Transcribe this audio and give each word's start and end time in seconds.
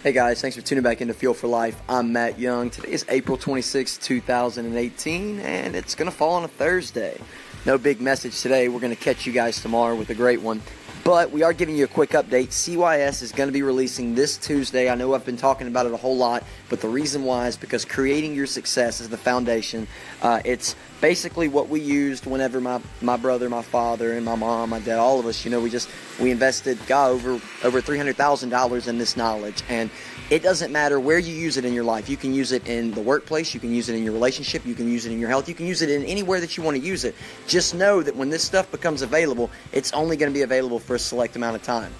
Hey 0.00 0.12
guys, 0.12 0.40
thanks 0.40 0.56
for 0.56 0.62
tuning 0.62 0.84
back 0.84 1.00
into 1.00 1.12
Fuel 1.12 1.34
for 1.34 1.48
Life. 1.48 1.82
I'm 1.88 2.12
Matt 2.12 2.38
Young. 2.38 2.70
Today 2.70 2.92
is 2.92 3.04
April 3.08 3.36
26, 3.36 3.98
2018, 3.98 5.40
and 5.40 5.74
it's 5.74 5.96
going 5.96 6.08
to 6.08 6.16
fall 6.16 6.34
on 6.34 6.44
a 6.44 6.48
Thursday. 6.48 7.20
No 7.66 7.78
big 7.78 8.00
message 8.00 8.40
today. 8.40 8.68
We're 8.68 8.78
going 8.78 8.94
to 8.94 9.02
catch 9.02 9.26
you 9.26 9.32
guys 9.32 9.60
tomorrow 9.60 9.96
with 9.96 10.10
a 10.10 10.14
great 10.14 10.40
one. 10.40 10.62
But 11.08 11.30
we 11.30 11.42
are 11.42 11.54
giving 11.54 11.74
you 11.74 11.84
a 11.84 11.88
quick 11.88 12.10
update. 12.10 12.48
CYS 12.48 13.22
is 13.22 13.32
going 13.32 13.48
to 13.48 13.52
be 13.52 13.62
releasing 13.62 14.14
this 14.14 14.36
Tuesday. 14.36 14.90
I 14.90 14.94
know 14.94 15.14
I've 15.14 15.24
been 15.24 15.38
talking 15.38 15.66
about 15.66 15.86
it 15.86 15.92
a 15.92 15.96
whole 15.96 16.18
lot, 16.18 16.44
but 16.68 16.82
the 16.82 16.88
reason 16.88 17.24
why 17.24 17.46
is 17.46 17.56
because 17.56 17.86
creating 17.86 18.34
your 18.34 18.44
success 18.44 19.00
is 19.00 19.08
the 19.08 19.16
foundation. 19.16 19.88
Uh, 20.20 20.42
it's 20.44 20.76
basically 21.00 21.48
what 21.48 21.70
we 21.70 21.80
used 21.80 22.26
whenever 22.26 22.60
my, 22.60 22.80
my 23.00 23.16
brother, 23.16 23.48
my 23.48 23.62
father, 23.62 24.12
and 24.12 24.24
my 24.26 24.34
mom, 24.34 24.68
my 24.68 24.80
dad, 24.80 24.98
all 24.98 25.18
of 25.18 25.24
us, 25.24 25.46
you 25.46 25.50
know, 25.50 25.60
we 25.60 25.70
just 25.70 25.88
we 26.20 26.30
invested 26.30 26.78
God 26.86 27.10
over 27.12 27.40
over 27.64 27.80
three 27.80 27.96
hundred 27.96 28.16
thousand 28.16 28.50
dollars 28.50 28.88
in 28.88 28.98
this 28.98 29.16
knowledge, 29.16 29.62
and 29.68 29.90
it 30.30 30.42
doesn't 30.42 30.72
matter 30.72 31.00
where 31.00 31.18
you 31.18 31.32
use 31.32 31.56
it 31.56 31.64
in 31.64 31.72
your 31.72 31.84
life. 31.84 32.08
You 32.08 32.16
can 32.16 32.34
use 32.34 32.52
it 32.52 32.66
in 32.68 32.92
the 32.92 33.00
workplace, 33.00 33.54
you 33.54 33.60
can 33.60 33.72
use 33.72 33.88
it 33.88 33.94
in 33.94 34.04
your 34.04 34.12
relationship, 34.12 34.66
you 34.66 34.74
can 34.74 34.88
use 34.88 35.06
it 35.06 35.12
in 35.12 35.18
your 35.18 35.30
health, 35.30 35.48
you 35.48 35.54
can 35.54 35.66
use 35.66 35.80
it 35.80 35.88
in 35.88 36.04
anywhere 36.04 36.40
that 36.40 36.56
you 36.56 36.62
want 36.62 36.76
to 36.76 36.82
use 36.82 37.04
it. 37.04 37.14
Just 37.46 37.74
know 37.74 38.02
that 38.02 38.14
when 38.14 38.28
this 38.28 38.42
stuff 38.42 38.70
becomes 38.70 39.02
available, 39.02 39.50
it's 39.72 39.92
only 39.92 40.16
going 40.16 40.30
to 40.30 40.34
be 40.34 40.42
available 40.42 40.78
for 40.78 40.97
a 40.98 41.00
select 41.00 41.36
amount 41.36 41.56
of 41.56 41.62
time. 41.62 41.92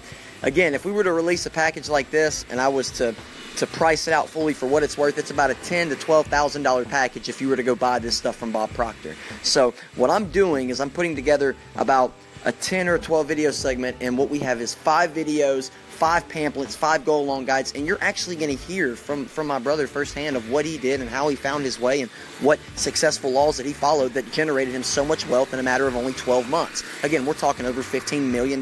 Again, 0.43 0.73
if 0.73 0.85
we 0.85 0.91
were 0.91 1.03
to 1.03 1.11
release 1.11 1.45
a 1.45 1.49
package 1.49 1.89
like 1.89 2.11
this 2.11 2.45
and 2.49 2.61
I 2.61 2.67
was 2.67 2.91
to 2.91 3.15
to 3.57 3.67
price 3.67 4.07
it 4.07 4.13
out 4.13 4.29
fully 4.29 4.53
for 4.53 4.67
what 4.67 4.83
it's 4.83 4.97
worth, 4.97 5.17
it's 5.17 5.31
about 5.31 5.49
a 5.49 5.55
ten 5.55 5.89
to 5.89 5.95
twelve 5.95 6.27
thousand 6.27 6.63
dollar 6.63 6.85
package 6.85 7.27
if 7.27 7.41
you 7.41 7.49
were 7.49 7.57
to 7.57 7.63
go 7.63 7.75
buy 7.75 7.99
this 7.99 8.15
stuff 8.15 8.35
from 8.35 8.51
Bob 8.51 8.69
Proctor. 8.71 9.15
So 9.41 9.73
what 9.95 10.09
I'm 10.09 10.29
doing 10.31 10.69
is 10.69 10.79
I'm 10.79 10.89
putting 10.89 11.15
together 11.15 11.55
about 11.75 12.13
a 12.45 12.51
10 12.51 12.87
or 12.87 12.97
12 12.97 13.27
video 13.27 13.51
segment, 13.51 13.97
and 14.01 14.17
what 14.17 14.29
we 14.29 14.39
have 14.39 14.61
is 14.61 14.73
five 14.73 15.13
videos, 15.13 15.71
five 15.99 16.27
pamphlets, 16.29 16.77
five 16.77 17.03
go 17.03 17.19
along 17.19 17.43
guides, 17.43 17.73
and 17.73 17.85
you're 17.85 18.01
actually 18.01 18.37
going 18.37 18.55
to 18.55 18.63
hear 18.63 18.95
from, 18.95 19.25
from 19.25 19.47
my 19.47 19.59
brother 19.59 19.85
firsthand 19.85 20.37
of 20.37 20.49
what 20.49 20.63
he 20.63 20.77
did 20.77 21.01
and 21.01 21.09
how 21.09 21.27
he 21.27 21.35
found 21.35 21.65
his 21.65 21.77
way 21.77 22.01
and 22.01 22.09
what 22.39 22.57
successful 22.75 23.29
laws 23.29 23.57
that 23.57 23.65
he 23.65 23.73
followed 23.73 24.13
that 24.13 24.31
generated 24.31 24.73
him 24.73 24.81
so 24.81 25.03
much 25.03 25.27
wealth 25.27 25.53
in 25.53 25.59
a 25.59 25.63
matter 25.63 25.87
of 25.87 25.97
only 25.97 26.13
12 26.13 26.49
months. 26.49 26.83
Again, 27.03 27.25
we're 27.25 27.33
talking 27.33 27.65
over 27.65 27.81
$15 27.81 28.21
million. 28.21 28.61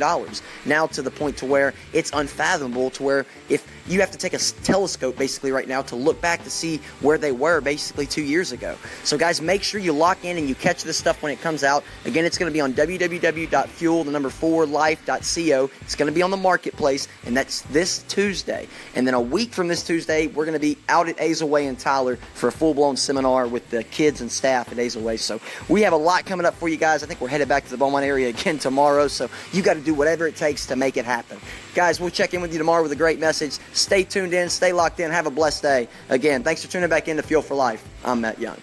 Now 0.66 0.88
to 0.88 1.04
the 1.04 1.12
point 1.12 1.38
to 1.38 1.46
where 1.46 1.76
it's 1.94 2.12
unfathomable 2.12 2.90
to 2.92 3.04
where 3.04 3.26
if 3.50 3.72
you 3.88 4.00
have 4.00 4.12
to 4.12 4.18
take 4.18 4.34
a 4.34 4.40
telescope 4.64 5.16
basically 5.18 5.52
right 5.52 5.68
now 5.68 5.82
to 5.84 5.96
look 5.96 6.20
back 6.20 6.44
to 6.44 6.50
see 6.50 6.78
where 7.02 7.18
they 7.18 7.32
were 7.32 7.62
basically 7.62 8.06
two 8.06 8.24
years 8.24 8.52
ago. 8.52 8.76
So 9.04 9.18
guys, 9.18 9.42
make 9.42 9.64
sure 9.64 9.80
you 9.80 9.94
lock 9.94 10.26
in 10.26 10.38
and 10.38 10.50
you 10.50 10.56
catch 10.56 10.84
this 10.84 10.98
stuff 10.98 11.22
when 11.22 11.32
it 11.32 11.40
comes 11.40 11.64
out. 11.64 11.84
Again, 12.06 12.26
it's 12.26 12.38
going 12.38 12.50
to 12.50 12.54
be 12.54 12.62
on 12.62 12.74
www.fuel 13.68 14.04
the 14.04 14.12
number 14.12 14.30
four 14.30 14.66
life.co. 14.66 15.70
It's 15.82 15.96
going 15.96 16.12
to 16.12 16.16
be 16.16 16.22
on 16.22 16.32
the 16.32 16.38
marketplace, 16.38 17.08
and 17.26 17.36
that's 17.36 17.62
this 17.64 18.04
Tuesday. 18.04 18.68
And 18.96 19.06
then 19.06 19.14
a 19.14 19.22
week 19.22 19.54
from 19.54 19.68
this 19.68 19.84
Tuesday, 19.84 20.28
we're 20.28 20.46
going 20.46 20.54
to 20.54 20.60
be 20.60 20.78
out 20.90 21.08
at 21.10 21.20
Azel 21.20 21.56
and 21.56 21.78
Tyler 21.78 22.18
for 22.34 22.48
a 22.48 22.52
full 22.52 22.74
blown 22.74 22.98
seminar 22.98 23.48
with 23.48 23.70
the 23.70 23.84
kids 23.84 24.22
and 24.22 24.32
staff 24.32 24.72
at 24.72 24.78
Azleway. 24.78 25.20
So 25.20 25.40
we 25.70 25.82
have 25.82 25.94
a 25.94 25.98
lot 25.98 26.26
coming 26.26 26.46
up 26.46 26.56
for 26.56 26.70
you 26.70 26.78
guys. 26.78 27.04
I 27.04 27.08
think 27.08 27.22
we're 27.22 27.28
headed 27.28 27.48
back 27.48 27.66
to 27.66 27.70
the 27.70 27.78
Beaumont 27.78 28.06
area 28.06 28.30
again 28.38 28.58
tomorrow. 28.58 29.08
So 29.08 29.30
you 29.52 29.62
got 29.62 29.76
to 29.76 29.82
do 29.82 29.94
whatever 29.94 30.28
it 30.28 30.36
takes 30.36 30.66
to 30.68 30.76
make 30.76 30.98
it 30.98 31.06
happen. 31.06 31.40
Guys, 31.74 32.00
we'll 32.00 32.10
check 32.10 32.34
in 32.34 32.42
with 32.42 32.52
you 32.52 32.58
tomorrow 32.58 32.82
with 32.82 32.92
a 32.92 32.96
great 32.96 33.20
message. 33.20 33.58
Stay 33.74 34.04
tuned 34.04 34.34
in, 34.34 34.50
stay 34.50 34.74
locked 34.74 35.00
in, 35.00 35.12
have 35.12 35.28
a 35.28 35.32
blessed 35.32 35.62
day. 35.62 35.88
Again, 36.10 36.44
thanks 36.44 36.64
for 36.64 36.72
tuning 36.72 36.90
back 36.90 37.08
in 37.08 37.18
to 37.18 37.24
Fuel 37.24 37.42
for 37.42 37.56
Life. 37.56 37.88
I'm 38.04 38.22
Matt 38.22 38.40
Young. 38.40 38.58